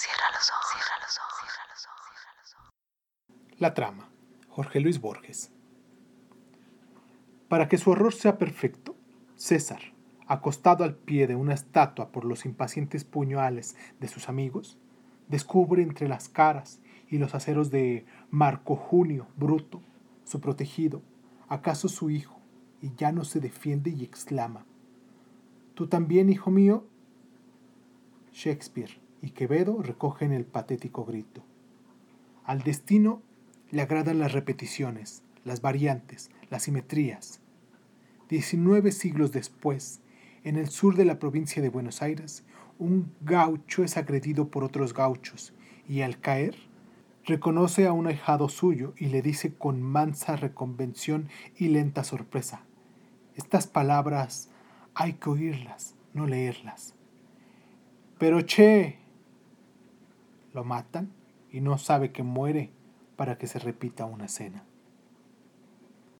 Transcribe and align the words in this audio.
Cierra 0.00 0.30
los 0.32 0.50
ojos, 0.50 0.66
cierra 0.72 0.96
los 1.02 1.18
ojos, 1.18 1.40
cierra 1.42 2.40
los 2.40 2.54
ojos. 2.54 2.72
La 3.58 3.74
trama. 3.74 4.08
Jorge 4.48 4.80
Luis 4.80 4.98
Borges. 4.98 5.52
Para 7.50 7.68
que 7.68 7.76
su 7.76 7.90
horror 7.90 8.14
sea 8.14 8.38
perfecto, 8.38 8.96
César, 9.36 9.82
acostado 10.26 10.84
al 10.84 10.94
pie 10.94 11.26
de 11.26 11.34
una 11.34 11.52
estatua 11.52 12.12
por 12.12 12.24
los 12.24 12.46
impacientes 12.46 13.04
puñales 13.04 13.76
de 13.98 14.08
sus 14.08 14.30
amigos, 14.30 14.78
descubre 15.28 15.82
entre 15.82 16.08
las 16.08 16.30
caras 16.30 16.80
y 17.10 17.18
los 17.18 17.34
aceros 17.34 17.70
de 17.70 18.06
Marco 18.30 18.76
Junio 18.76 19.26
Bruto, 19.36 19.82
su 20.24 20.40
protegido, 20.40 21.02
acaso 21.46 21.90
su 21.90 22.08
hijo, 22.08 22.40
y 22.80 22.94
ya 22.94 23.12
no 23.12 23.24
se 23.24 23.38
defiende 23.38 23.90
y 23.90 24.02
exclama, 24.02 24.64
¿Tú 25.74 25.88
también, 25.88 26.30
hijo 26.30 26.50
mío? 26.50 26.86
Shakespeare 28.32 29.09
y 29.22 29.30
Quevedo 29.30 29.82
recogen 29.82 30.32
el 30.32 30.44
patético 30.44 31.04
grito. 31.04 31.42
Al 32.44 32.62
destino 32.62 33.22
le 33.70 33.82
agradan 33.82 34.18
las 34.18 34.32
repeticiones, 34.32 35.22
las 35.44 35.60
variantes, 35.60 36.30
las 36.50 36.64
simetrías. 36.64 37.40
Diecinueve 38.28 38.92
siglos 38.92 39.32
después, 39.32 40.00
en 40.44 40.56
el 40.56 40.68
sur 40.68 40.96
de 40.96 41.04
la 41.04 41.18
provincia 41.18 41.62
de 41.62 41.68
Buenos 41.68 42.02
Aires, 42.02 42.44
un 42.78 43.12
gaucho 43.20 43.84
es 43.84 43.96
agredido 43.96 44.48
por 44.48 44.64
otros 44.64 44.94
gauchos 44.94 45.52
y 45.86 46.00
al 46.02 46.18
caer 46.18 46.56
reconoce 47.24 47.86
a 47.86 47.92
un 47.92 48.06
ahijado 48.06 48.48
suyo 48.48 48.94
y 48.96 49.06
le 49.06 49.22
dice 49.22 49.52
con 49.54 49.82
mansa 49.82 50.36
reconvención 50.36 51.28
y 51.56 51.68
lenta 51.68 52.04
sorpresa, 52.04 52.62
estas 53.36 53.66
palabras 53.66 54.48
hay 54.94 55.14
que 55.14 55.30
oírlas, 55.30 55.94
no 56.14 56.26
leerlas. 56.26 56.94
Pero 58.18 58.42
che, 58.42 58.99
lo 60.52 60.64
matan 60.64 61.12
y 61.50 61.60
no 61.60 61.78
sabe 61.78 62.12
que 62.12 62.22
muere 62.22 62.70
para 63.16 63.38
que 63.38 63.46
se 63.46 63.58
repita 63.58 64.04
una 64.04 64.28
cena. 64.28 64.64